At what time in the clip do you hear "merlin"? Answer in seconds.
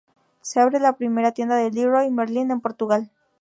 2.09-2.49